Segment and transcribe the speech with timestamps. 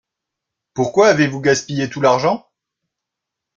[0.73, 2.49] Pourquoi avez-vous gaspillé tout l’argent?